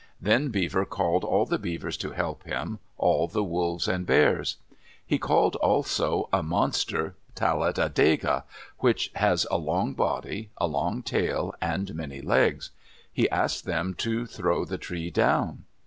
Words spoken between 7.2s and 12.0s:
Talat adega, which has a long body, a long tail, and